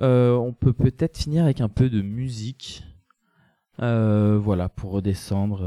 on 0.00 0.52
peut 0.52 0.72
peut-être 0.72 1.18
finir 1.18 1.44
avec 1.44 1.60
un 1.60 1.68
peu 1.68 1.90
de 1.90 2.02
musique. 2.02 2.84
voilà, 3.78 4.68
pour 4.68 4.92
redescendre 4.92 5.62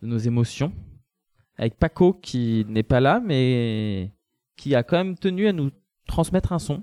de 0.00 0.06
nos 0.06 0.18
émotions. 0.18 0.72
Avec 1.56 1.76
Paco 1.78 2.12
qui 2.12 2.66
n'est 2.68 2.82
pas 2.82 3.00
là, 3.00 3.20
mais 3.24 4.10
qui 4.56 4.74
a 4.74 4.82
quand 4.82 4.96
même 4.96 5.16
tenu 5.16 5.46
à 5.46 5.52
nous 5.52 5.70
transmettre 6.06 6.52
un 6.52 6.58
son. 6.58 6.82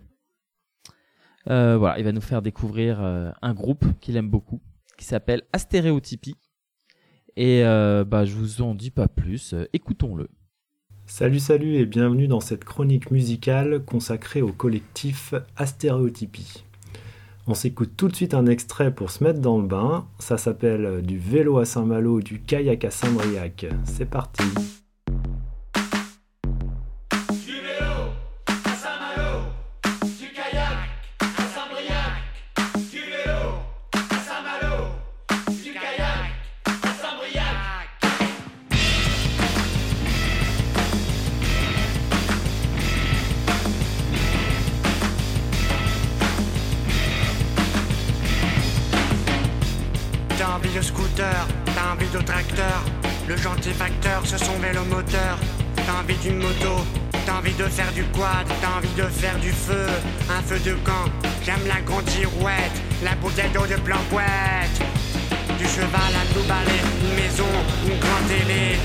voilà, 1.45 1.97
il 1.97 2.03
va 2.03 2.11
nous 2.11 2.21
faire 2.21 2.41
découvrir 2.41 3.01
un 3.01 3.53
groupe 3.53 3.85
qu'il 3.99 4.15
aime 4.17 4.29
beaucoup, 4.29 4.61
qui 4.97 5.05
s'appelle 5.05 5.43
Astéréotypie. 5.53 6.37
Et 7.35 7.63
bah, 7.63 8.25
je 8.25 8.35
vous 8.35 8.61
en 8.61 8.75
dis 8.75 8.91
pas 8.91 9.07
plus, 9.07 9.55
écoutons-le. 9.73 10.29
Salut 11.13 11.41
salut 11.41 11.75
et 11.75 11.85
bienvenue 11.85 12.29
dans 12.29 12.39
cette 12.39 12.63
chronique 12.63 13.11
musicale 13.11 13.83
consacrée 13.83 14.41
au 14.41 14.53
collectif 14.53 15.33
Astéréotypie. 15.57 16.63
On 17.47 17.53
s'écoute 17.53 17.91
tout 17.97 18.07
de 18.07 18.15
suite 18.15 18.33
un 18.33 18.45
extrait 18.45 18.95
pour 18.95 19.11
se 19.11 19.21
mettre 19.21 19.41
dans 19.41 19.59
le 19.59 19.67
bain, 19.67 20.07
ça 20.19 20.37
s'appelle 20.37 21.01
du 21.01 21.17
vélo 21.17 21.57
à 21.57 21.65
Saint-Malo, 21.65 22.21
du 22.21 22.39
kayak 22.39 22.85
à 22.85 22.91
Saint-Briac. 22.91 23.65
C'est 23.83 24.09
parti 24.09 24.45
t'as 51.65 51.93
envie 51.93 52.09
de 52.09 52.19
tracteur. 52.23 52.83
Le 53.27 53.37
gentil 53.37 53.71
facteur, 53.71 54.21
ce 54.25 54.37
sont 54.37 54.57
vélomoteur. 54.59 55.37
T'as 55.75 56.01
envie 56.01 56.15
d'une 56.17 56.37
moto, 56.37 56.85
t'as 57.25 57.33
envie 57.33 57.53
de 57.53 57.65
faire 57.65 57.91
du 57.93 58.03
quad, 58.05 58.47
t'as 58.61 58.77
envie 58.77 58.93
de 58.95 59.03
faire 59.03 59.37
du 59.39 59.51
feu, 59.51 59.87
un 60.29 60.41
feu 60.43 60.59
de 60.59 60.73
camp. 60.83 61.07
J'aime 61.43 61.65
la 61.67 61.81
grande 61.81 62.09
girouette, 62.09 62.77
la 63.03 63.15
bouteille 63.15 63.49
d'eau 63.53 63.65
de 63.65 63.79
planquette. 63.81 64.77
Du 65.57 65.65
cheval 65.65 66.13
à 66.21 66.33
tout 66.33 66.45
balai, 66.47 66.81
une 67.03 67.15
maison, 67.15 67.51
une 67.85 67.99
grande 67.99 68.27
télé. 68.27 68.79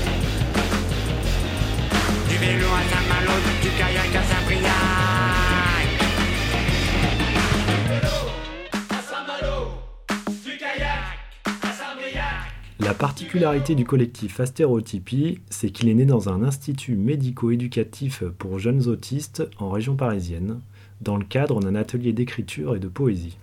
Du 2.29 2.37
vélo 2.37 2.67
à 2.67 2.83
Saint-Malo, 2.91 3.16
du 3.16 3.16
La 12.87 12.93
particularité 12.93 13.75
du 13.75 13.83
collectif 13.83 14.39
Astérotypie, 14.39 15.41
c'est 15.49 15.71
qu'il 15.71 15.89
est 15.89 15.93
né 15.93 16.05
dans 16.05 16.29
un 16.29 16.41
institut 16.41 16.95
médico-éducatif 16.95 18.23
pour 18.37 18.59
jeunes 18.59 18.87
autistes 18.87 19.43
en 19.59 19.69
région 19.69 19.97
parisienne, 19.97 20.61
dans 21.01 21.17
le 21.17 21.25
cadre 21.25 21.59
d'un 21.59 21.75
atelier 21.75 22.13
d'écriture 22.13 22.77
et 22.77 22.79
de 22.79 22.87
poésie. 22.87 23.37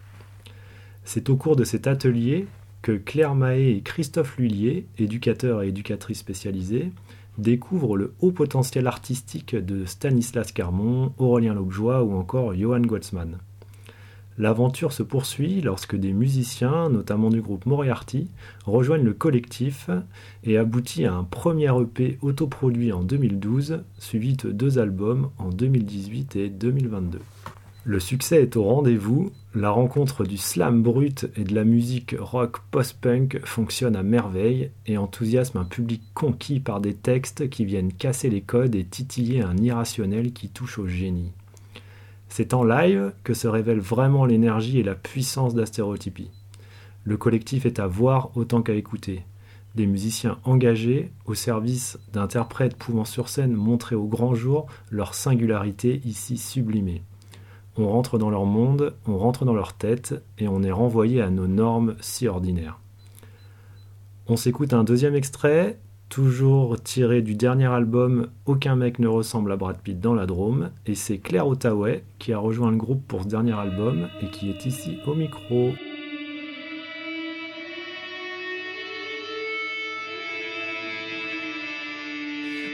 C'est 1.05 1.29
au 1.29 1.37
cours 1.37 1.57
de 1.57 1.65
cet 1.65 1.87
atelier 1.87 2.47
que 2.81 2.93
Claire 2.93 3.35
Mahé 3.35 3.77
et 3.77 3.83
Christophe 3.83 4.39
Lullier, 4.39 4.87
éducateurs 4.97 5.63
et 5.63 5.69
éducatrices 5.69 6.21
spécialisés, 6.21 6.91
découvrent 7.37 7.99
le 7.99 8.15
haut 8.21 8.33
potentiel 8.33 8.87
artistique 8.87 9.55
de 9.55 9.85
Stanislas 9.85 10.53
Carmon, 10.53 11.13
Aurélien 11.19 11.53
Laugeois 11.53 12.03
ou 12.03 12.17
encore 12.17 12.55
Johann 12.55 12.87
Goltzmann. 12.87 13.37
L'aventure 14.37 14.93
se 14.93 15.05
poursuit 15.05 15.61
lorsque 15.61 15.95
des 15.95 16.13
musiciens, 16.13 16.89
notamment 16.89 17.31
du 17.31 17.41
groupe 17.41 17.67
Moriarty, 17.67 18.29
rejoignent 18.65 19.05
le 19.05 19.15
collectif 19.15 19.91
et 20.43 20.59
aboutit 20.59 21.05
à 21.05 21.15
un 21.15 21.23
premier 21.23 21.71
EP 21.81 22.19
autoproduit 22.21 22.93
en 22.93 23.03
2012, 23.03 23.85
suivi 23.99 24.37
de 24.37 24.51
deux 24.51 24.81
albums 24.81 25.31
en 25.39 25.51
2018 25.51 26.35
et 26.35 26.49
2022. 26.49 27.21
Le 27.87 28.01
succès 28.01 28.43
est 28.43 28.57
au 28.57 28.65
rendez-vous, 28.65 29.31
la 29.55 29.71
rencontre 29.71 30.25
du 30.25 30.39
slam 30.39 30.83
brut 30.83 31.29
et 31.37 31.45
de 31.45 31.55
la 31.55 31.65
musique 31.65 32.17
rock 32.19 32.61
post-punk 32.71 33.41
fonctionne 33.45 33.95
à 33.95 34.03
merveille 34.03 34.71
et 34.87 34.97
enthousiasme 34.97 35.59
un 35.59 35.65
public 35.65 36.03
conquis 36.15 36.61
par 36.61 36.81
des 36.81 36.95
textes 36.95 37.51
qui 37.51 37.67
viennent 37.67 37.93
casser 37.93 38.31
les 38.31 38.41
codes 38.41 38.75
et 38.75 38.85
titiller 38.85 39.43
un 39.43 39.57
irrationnel 39.59 40.33
qui 40.33 40.49
touche 40.49 40.79
au 40.79 40.87
génie. 40.87 41.31
C'est 42.29 42.55
en 42.55 42.65
live 42.65 43.13
que 43.23 43.35
se 43.35 43.47
révèle 43.47 43.81
vraiment 43.81 44.25
l'énergie 44.25 44.79
et 44.79 44.83
la 44.83 44.95
puissance 44.95 45.55
d'Astérotypie. 45.55 46.31
Le 47.05 47.17
collectif 47.17 47.67
est 47.67 47.79
à 47.79 47.87
voir 47.87 48.31
autant 48.37 48.63
qu'à 48.63 48.75
écouter. 48.75 49.25
Des 49.75 49.87
musiciens 49.87 50.39
engagés 50.45 51.11
au 51.27 51.35
service 51.35 51.99
d'interprètes 52.13 52.77
pouvant 52.77 53.05
sur 53.05 53.29
scène 53.29 53.53
montrer 53.53 53.95
au 53.95 54.07
grand 54.07 54.35
jour 54.35 54.67
leur 54.91 55.15
singularité 55.15 56.01
ici 56.05 56.39
sublimée. 56.39 57.03
On 57.77 57.89
rentre 57.89 58.19
dans 58.19 58.31
leur 58.31 58.47
monde, 58.47 58.95
on 59.07 59.19
rentre 59.19 59.45
dans 59.45 59.53
leur 59.53 59.73
tête 59.73 60.15
et 60.39 60.47
on 60.47 60.63
est 60.63 60.71
renvoyé 60.71 61.21
à 61.21 61.31
nos 61.31 61.49
normes 61.49 61.97
si 62.01 62.29
ordinaires. 62.29 62.79
On 64.29 64.37
s'écoute 64.37 64.73
un 64.73 64.85
deuxième 64.85 65.17
extrait 65.17 65.79
toujours 66.15 66.81
tiré 66.81 67.23
du 67.23 67.35
dernier 67.35 67.67
album 67.67 68.29
Aucun 68.47 68.77
mec 68.77 69.01
ne 69.01 69.09
ressemble 69.09 69.51
à 69.51 69.57
Brad 69.57 69.79
Pitt 69.79 69.99
dans 69.99 70.15
la 70.15 70.27
Drôme, 70.27 70.71
et 70.87 70.95
c'est 70.95 71.19
Claire 71.19 71.49
Ottaway 71.49 72.05
qui 72.21 72.33
a 72.33 72.39
rejoint 72.39 72.71
le 72.71 72.77
groupe 72.77 73.05
pour 73.09 73.25
ce 73.25 73.27
dernier 73.27 73.53
album 73.53 74.09
et 74.23 74.27
qui 74.27 74.49
est 74.49 74.65
ici 74.65 74.99
au 75.09 75.15
micro. 75.17 75.73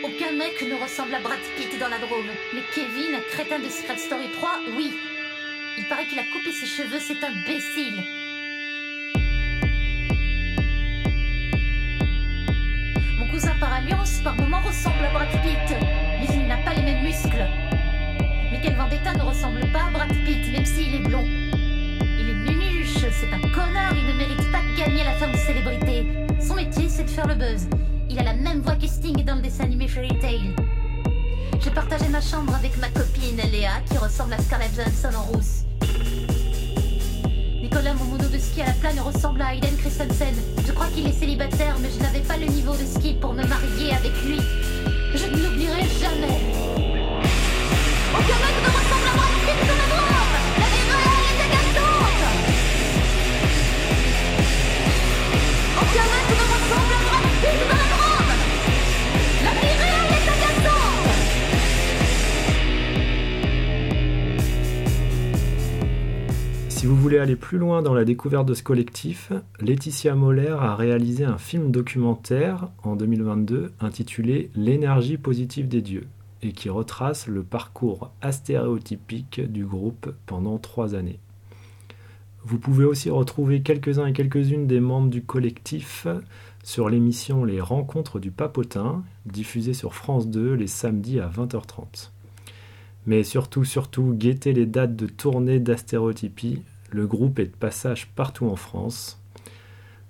Aucun 0.05 0.33
mec 0.37 0.61
ne 0.61 0.83
ressemble 0.83 1.15
à 1.15 1.23
Brad 1.23 1.39
Pitt 1.57 1.81
dans 1.81 1.89
la 1.89 1.99
Drôme, 1.99 2.29
mais 2.53 2.61
Kevin, 2.75 3.17
crétin 3.31 3.59
de 3.59 3.71
Secret 3.71 3.97
Story 3.97 4.27
3, 4.35 4.51
oui. 4.77 4.93
Il 5.79 5.89
paraît 5.89 6.05
qu'il 6.05 6.19
a 6.19 6.25
coupé 6.25 6.53
ses 6.53 6.67
cheveux, 6.67 7.01
c'est 7.01 7.25
imbécile. 7.25 8.20
Par 14.23 14.37
moments 14.37 14.61
ressemble 14.61 15.05
à 15.05 15.13
Brad 15.13 15.29
Pitt, 15.43 15.77
mais 15.81 16.27
il 16.35 16.47
n'a 16.47 16.59
pas 16.59 16.75
les 16.75 16.83
mêmes 16.83 17.05
muscles. 17.05 17.47
Mais 18.51 18.61
quel 18.63 18.75
Vendetta 18.75 19.15
ne 19.15 19.23
ressemble 19.23 19.61
pas 19.73 19.85
à 19.87 19.91
Brad 19.91 20.09
Pitt, 20.25 20.53
même 20.53 20.65
s'il 20.65 20.95
est 20.95 21.09
blond. 21.09 21.25
Il 21.25 22.29
est 22.29 22.51
nunuche, 22.51 23.07
c'est 23.11 23.33
un 23.33 23.41
connard, 23.51 23.95
il 23.97 24.07
ne 24.07 24.19
mérite 24.19 24.51
pas 24.53 24.59
de 24.59 24.79
gagner 24.79 25.05
la 25.05 25.13
femme 25.13 25.33
de 25.33 25.37
célébrité. 25.37 26.07
Son 26.41 26.55
métier, 26.55 26.89
c'est 26.89 27.05
de 27.05 27.11
faire 27.11 27.27
le 27.27 27.35
buzz. 27.35 27.69
Il 28.09 28.19
a 28.19 28.23
la 28.23 28.35
même 28.35 28.61
voix 28.61 28.77
que 28.77 28.87
Sting 28.87 29.25
dans 29.25 29.37
le 29.37 29.43
dessin 29.43 29.65
animé 29.65 29.89
Fairy 29.89 30.19
Tail. 30.19 30.55
J'ai 31.61 31.71
partagé 31.71 32.09
ma 32.09 32.21
chambre 32.21 32.55
avec 32.55 32.77
ma 32.79 32.89
copine 32.89 33.37
Léa, 33.51 33.81
qui 33.91 33.97
ressemble 33.97 34.35
à 34.35 34.39
Scarlett 34.39 34.75
Johansson 34.75 35.17
en 35.17 35.23
rousse. 35.33 35.65
Nicolas, 37.71 37.95
mon 37.95 38.05
mono 38.07 38.29
de 38.29 38.37
ski 38.37 38.63
à 38.63 38.67
la 38.67 38.73
plane 38.73 38.99
ressemble 38.99 39.41
à 39.43 39.55
Hayden 39.55 39.77
Christensen. 39.77 40.35
Je 40.67 40.73
crois 40.73 40.89
qu'il 40.89 41.07
est 41.07 41.13
célibataire, 41.13 41.77
mais 41.81 41.89
je 41.97 42.03
n'avais 42.03 42.19
pas 42.19 42.37
le 42.37 42.47
niveau 42.47 42.73
de 42.73 42.85
ski 42.85 43.15
pour 43.21 43.33
me 43.33 43.45
marier 43.45 43.93
avec 43.93 44.11
lui. 44.25 44.41
Je 45.15 45.27
ne 45.27 45.37
l'oublierai 45.37 45.87
jamais. 46.01 46.41
Vous 66.91 66.97
voulez 66.97 67.19
aller 67.19 67.37
plus 67.37 67.59
loin 67.59 67.83
dans 67.83 67.95
la 67.95 68.05
découverte 68.05 68.47
de 68.47 68.55
ce 68.55 68.65
collectif, 68.65 69.31
Laetitia 69.61 70.17
Moller 70.17 70.57
a 70.59 70.75
réalisé 70.75 71.25
un 71.25 71.39
film 71.39 71.71
documentaire 71.71 72.69
en 72.83 72.97
2022 72.97 73.71
intitulé 73.79 74.51
L'énergie 74.57 75.17
positive 75.17 75.69
des 75.69 75.83
dieux 75.83 76.09
et 76.43 76.51
qui 76.51 76.69
retrace 76.69 77.29
le 77.29 77.45
parcours 77.45 78.11
astéréotypique 78.23 79.41
du 79.41 79.65
groupe 79.65 80.13
pendant 80.27 80.59
trois 80.59 80.97
années. 80.97 81.21
Vous 82.43 82.59
pouvez 82.59 82.85
aussi 82.85 83.09
retrouver 83.09 83.63
quelques-uns 83.63 84.07
et 84.07 84.13
quelques-unes 84.13 84.67
des 84.67 84.81
membres 84.81 85.11
du 85.11 85.23
collectif 85.23 86.09
sur 86.65 86.89
l'émission 86.89 87.45
Les 87.45 87.61
Rencontres 87.61 88.19
du 88.19 88.33
Papotin, 88.33 89.05
diffusée 89.27 89.75
sur 89.75 89.95
France 89.95 90.27
2 90.27 90.55
les 90.55 90.67
samedis 90.67 91.21
à 91.21 91.29
20h30. 91.29 92.11
Mais 93.07 93.23
surtout, 93.23 93.65
surtout, 93.65 94.13
guettez 94.13 94.53
les 94.53 94.67
dates 94.67 94.97
de 94.97 95.07
tournée 95.07 95.61
d'astérotypie 95.61 96.65
le 96.93 97.07
groupe 97.07 97.39
est 97.39 97.47
de 97.47 97.57
passage 97.57 98.09
partout 98.09 98.47
en 98.47 98.57
France. 98.57 99.21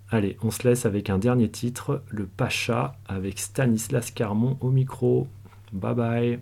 Allez, 0.09 0.37
on 0.43 0.51
se 0.51 0.67
laisse 0.67 0.87
avec 0.87 1.09
un 1.09 1.19
dernier 1.19 1.51
titre, 1.51 2.03
Le 2.11 2.27
Pacha, 2.27 2.99
avec 3.07 3.39
Stanislas 3.39 4.11
Carmon 4.11 4.59
au 4.61 4.71
micro. 4.71 5.29
Bye 5.73 5.95
bye. 5.95 6.41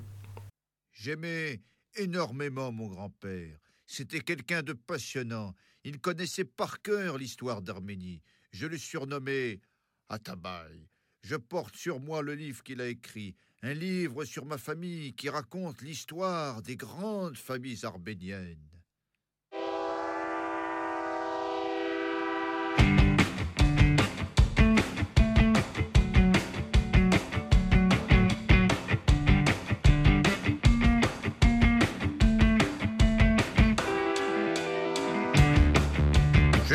J'aimais 0.92 1.60
énormément 1.96 2.72
mon 2.72 2.88
grand-père. 2.88 3.58
C'était 3.86 4.20
quelqu'un 4.20 4.62
de 4.62 4.72
passionnant. 4.72 5.54
Il 5.84 6.00
connaissait 6.00 6.44
par 6.44 6.82
cœur 6.82 7.18
l'histoire 7.18 7.62
d'Arménie. 7.62 8.22
Je 8.52 8.66
le 8.66 8.78
surnommais 8.78 9.60
Atabaï. 10.08 10.88
Je 11.22 11.36
porte 11.36 11.76
sur 11.76 12.00
moi 12.00 12.22
le 12.22 12.34
livre 12.34 12.62
qu'il 12.62 12.80
a 12.80 12.86
écrit, 12.86 13.34
un 13.62 13.74
livre 13.74 14.24
sur 14.24 14.46
ma 14.46 14.56
famille 14.56 15.14
qui 15.14 15.28
raconte 15.28 15.82
l'histoire 15.82 16.62
des 16.62 16.76
grandes 16.76 17.36
familles 17.36 17.84
arméniennes. 17.84 18.77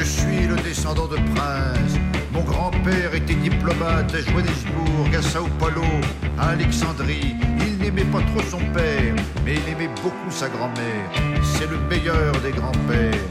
Je 0.03 0.09
suis 0.09 0.47
le 0.47 0.57
descendant 0.57 1.07
de 1.07 1.15
princes. 1.15 1.97
Mon 2.33 2.41
grand-père 2.41 3.15
était 3.15 3.35
diplomate 3.35 4.13
à 4.13 4.19
Johannesburg, 4.19 5.15
à 5.17 5.21
Sao 5.21 5.47
Paulo, 5.57 5.85
à 6.37 6.49
Alexandrie. 6.49 7.37
Il 7.65 7.77
n'aimait 7.77 8.11
pas 8.11 8.19
trop 8.19 8.41
son 8.51 8.59
père, 8.73 9.15
mais 9.45 9.55
il 9.55 9.71
aimait 9.71 9.93
beaucoup 10.03 10.29
sa 10.29 10.49
grand-mère. 10.49 11.09
C'est 11.41 11.69
le 11.69 11.79
meilleur 11.89 12.33
des 12.41 12.51
grands-pères. 12.51 13.29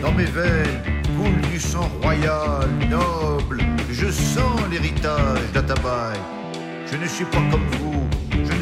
Dans 0.00 0.12
mes 0.12 0.26
veines 0.26 0.82
coule 1.16 1.50
du 1.50 1.58
sang 1.58 1.90
royal, 2.02 2.68
noble. 2.88 3.64
Je 3.90 4.12
sens 4.12 4.60
l'héritage 4.70 5.40
d'Atabaï. 5.52 6.16
Je 6.86 6.96
ne 6.96 7.06
suis 7.06 7.24
pas 7.24 7.42
comme 7.50 7.66
vous, 7.80 8.06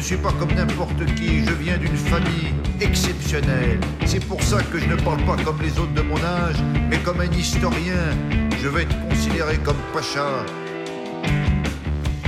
suis 0.05 0.17
pas 0.17 0.33
comme 0.33 0.53
n'importe 0.53 1.03
qui, 1.15 1.43
je 1.43 1.51
viens 1.53 1.77
d'une 1.77 1.97
famille 1.97 2.53
exceptionnelle. 2.79 3.79
C'est 4.05 4.23
pour 4.23 4.39
ça 4.43 4.61
que 4.61 4.77
je 4.77 4.85
ne 4.85 4.95
parle 4.97 5.17
pas 5.25 5.35
comme 5.43 5.59
les 5.63 5.71
autres 5.79 5.95
de 5.95 6.03
mon 6.03 6.17
âge, 6.17 6.57
mais 6.91 6.99
comme 6.99 7.21
un 7.21 7.31
historien. 7.31 8.13
Je 8.61 8.67
veux 8.67 8.81
être 8.81 8.95
considéré 9.09 9.57
comme 9.63 9.79
Pacha. 9.95 10.45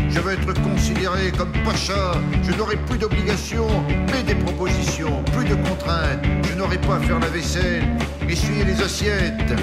Je 0.10 0.20
veux 0.20 0.34
être 0.34 0.54
considéré 0.64 1.32
comme 1.38 1.52
Pacha. 1.64 2.14
Je 2.42 2.52
n'aurai 2.58 2.78
plus 2.78 2.98
d'obligations, 2.98 3.86
mais 4.12 4.24
des 4.24 4.34
propositions, 4.34 5.22
plus 5.34 5.46
de 5.46 5.54
contraintes. 5.54 6.26
Je 6.50 6.58
n'aurai 6.58 6.80
pas 6.80 6.96
à 6.96 7.00
faire 7.00 7.20
la 7.20 7.28
vaisselle, 7.28 7.84
essuyer 8.28 8.64
les 8.64 8.82
assiettes. 8.82 9.54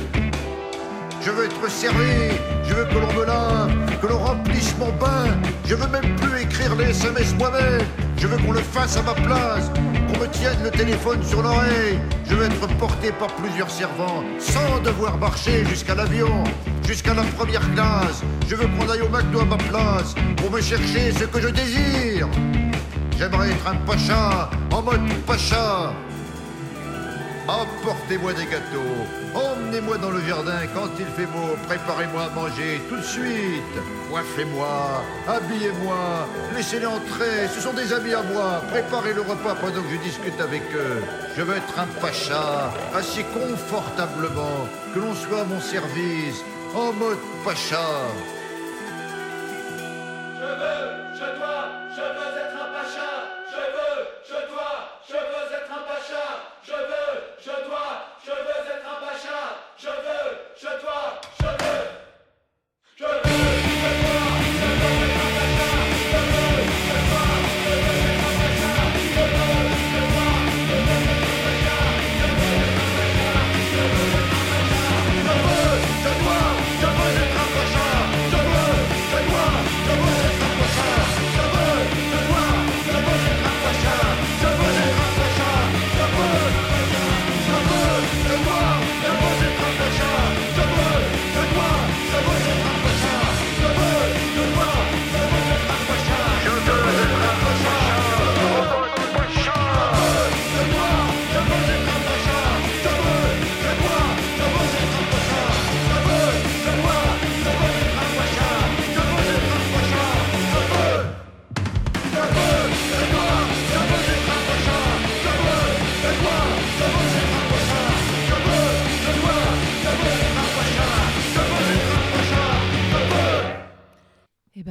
Je 1.20 1.31
veux 1.32 1.46
être 1.46 1.69
servi, 1.69 2.37
je 2.62 2.75
veux 2.75 2.84
que 2.84 2.94
l'on 2.94 3.12
me 3.12 3.26
lave, 3.26 3.72
que 4.00 4.06
l'on 4.06 4.19
remplisse 4.19 4.76
mon 4.78 4.93
bain. 4.93 5.37
Je 5.67 5.75
veux 5.75 5.88
même 5.88 6.14
plus 6.14 6.43
écrire 6.43 6.76
les 6.76 6.90
SMS 6.90 7.34
moi-même. 7.37 8.04
Je 8.16 8.26
veux 8.26 8.37
qu'on 8.38 8.52
le 8.52 8.61
fasse 8.61 8.96
à 8.96 9.02
ma 9.02 9.14
place, 9.14 9.70
qu'on 10.08 10.19
me 10.20 10.28
tienne 10.28 10.62
le 10.62 10.70
téléphone 10.70 11.22
sur 11.22 11.43
l'oreille. 11.43 11.99
Je 12.28 12.34
veux 12.34 12.46
être 12.46 12.66
porté 12.78 13.12
par 13.12 13.28
plusieurs 13.28 13.70
servants, 13.70 14.25
sans 14.38 14.81
devoir 14.82 15.19
marcher 15.19 15.64
jusqu'à 15.66 15.94
l'avion, 15.94 16.44
jusqu'à 16.87 17.14
la 17.14 17.22
première 17.22 17.69
classe. 17.75 18.22
Je 18.49 18.55
veux 18.56 18.66
qu'on 18.66 18.88
aille 18.88 19.02
au 19.02 19.08
McDo 19.08 19.40
à 19.40 19.44
ma 19.44 19.56
place, 19.56 20.14
pour 20.37 20.50
me 20.50 20.61
chercher 20.61 21.12
ce 21.12 21.25
que 21.25 21.40
je 21.40 21.49
désire. 21.49 22.28
J'aimerais 23.19 23.50
être 23.50 23.69
un 23.69 23.76
pacha, 23.87 24.50
en 24.70 24.82
mode 24.82 25.06
pacha. 25.26 25.93
Apportez-moi 27.46 28.32
des 28.32 28.46
gâteaux, 28.46 29.05
emmenez-moi 29.35 29.99
dans 29.99 30.11
le 30.11 30.20
jardin 30.23 30.61
quand 30.75 30.88
il 30.99 31.05
fait 31.05 31.26
beau, 31.26 31.56
préparez-moi 31.69 32.25
à 32.25 32.29
manger 32.31 32.81
tout 32.88 32.96
de 32.96 33.02
suite, 33.02 33.75
coiffez-moi, 34.11 35.05
habillez-moi, 35.29 36.26
laissez-les 36.56 36.87
entrer, 36.87 37.46
ce 37.55 37.61
sont 37.61 37.75
des 37.75 37.93
amis 37.93 38.14
à 38.14 38.23
moi, 38.23 38.62
préparez 38.70 39.12
le 39.12 39.20
repas 39.20 39.55
pendant 39.61 39.82
que 39.82 39.91
je 39.93 39.96
discute 39.96 40.41
avec 40.41 40.62
eux. 40.75 41.02
Je 41.37 41.43
veux 41.43 41.56
être 41.56 41.79
un 41.79 41.87
pacha, 42.00 42.73
assis 42.94 43.25
confortablement, 43.35 44.67
que 44.94 45.00
l'on 45.00 45.14
soit 45.14 45.41
à 45.41 45.44
mon 45.44 45.61
service, 45.61 46.43
en 46.75 46.94
mode 46.94 47.19
pacha. 47.44 48.08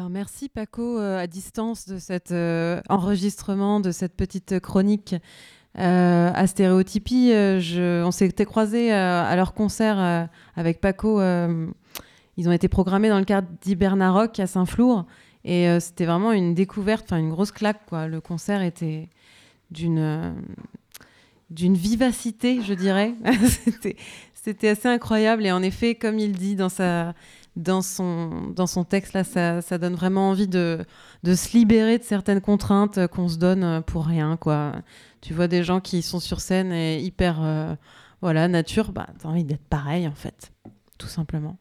Merci 0.09 0.49
Paco 0.49 0.99
euh, 0.99 1.19
à 1.19 1.27
distance 1.27 1.87
de 1.87 1.97
cet 1.97 2.31
euh, 2.31 2.81
enregistrement, 2.89 3.79
de 3.79 3.91
cette 3.91 4.15
petite 4.15 4.59
chronique 4.59 5.15
euh, 5.77 6.31
à 6.33 6.47
Stéréotypie. 6.47 7.31
Euh, 7.31 8.03
on 8.05 8.11
s'était 8.11 8.45
croisés 8.45 8.91
à 8.91 9.35
leur 9.35 9.53
concert 9.53 10.29
avec 10.55 10.81
Paco. 10.81 11.21
ils 11.21 12.49
ont 12.49 12.51
été 12.51 12.67
programmés 12.67 13.09
dans 13.09 13.19
le 13.19 13.25
cadre 13.25 13.47
d'Hibernarock 13.61 14.39
à 14.39 14.47
Saint-Flour. 14.47 15.05
Et 15.45 15.67
c'était 15.81 16.05
vraiment 16.05 16.31
une 16.31 16.53
découverte, 16.53 17.05
enfin 17.05 17.17
une 17.17 17.29
grosse 17.29 17.51
claque. 17.51 17.85
Quoi. 17.87 18.07
Le 18.07 18.21
concert 18.21 18.61
était 18.61 19.09
d'une 19.71 20.35
vivacité, 21.57 22.61
je 22.61 22.73
dirais. 22.73 23.13
C'était 24.33 24.69
assez 24.69 24.87
incroyable. 24.89 25.45
Et 25.45 25.51
en 25.51 25.63
effet, 25.63 25.95
comme 25.95 26.19
il 26.19 26.33
dit 26.33 26.55
dans 26.55 26.69
sa 26.69 27.13
dans 27.55 27.81
son, 27.81 28.49
dans 28.55 28.67
son 28.67 28.83
texte, 28.83 29.13
là, 29.13 29.23
ça, 29.23 29.61
ça 29.61 29.77
donne 29.77 29.93
vraiment 29.93 30.29
envie 30.29 30.47
de, 30.47 30.85
de 31.23 31.35
se 31.35 31.55
libérer 31.55 31.97
de 31.99 32.03
certaines 32.03 32.41
contraintes 32.41 33.07
qu'on 33.07 33.27
se 33.27 33.37
donne 33.37 33.81
pour 33.83 34.05
rien. 34.05 34.37
Quoi. 34.37 34.73
Tu 35.21 35.33
vois 35.33 35.47
des 35.47 35.63
gens 35.63 35.79
qui 35.79 36.01
sont 36.01 36.19
sur 36.19 36.41
scène 36.41 36.71
et 36.71 36.99
hyper 36.99 37.39
euh, 37.41 37.75
voilà, 38.21 38.47
nature, 38.47 38.91
bah, 38.91 39.07
t'as 39.19 39.29
envie 39.29 39.43
d'être 39.43 39.65
pareil, 39.65 40.07
en 40.07 40.15
fait, 40.15 40.51
tout 40.97 41.07
simplement. 41.07 41.57